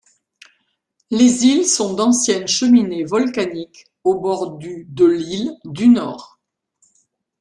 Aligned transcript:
Les 1.11 1.45
îles 1.45 1.67
sont 1.67 1.93
d'anciennes 1.93 2.47
cheminées 2.47 3.03
volcaniques 3.03 3.85
au 4.03 4.15
bord 4.19 4.57
du 4.57 4.87
de 4.89 5.05
l'île 5.05 5.51
du 5.63 5.89
Nord. 5.89 6.39